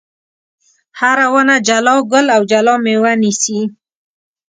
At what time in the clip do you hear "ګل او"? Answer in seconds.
2.11-2.41